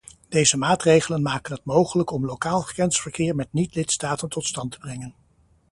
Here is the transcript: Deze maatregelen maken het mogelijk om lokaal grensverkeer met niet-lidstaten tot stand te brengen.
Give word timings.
Deze 0.29 0.57
maatregelen 0.57 1.21
maken 1.21 1.53
het 1.55 1.63
mogelijk 1.63 2.11
om 2.11 2.25
lokaal 2.25 2.61
grensverkeer 2.61 3.35
met 3.35 3.53
niet-lidstaten 3.53 4.29
tot 4.29 4.45
stand 4.45 4.71
te 4.71 4.77
brengen. 4.77 5.13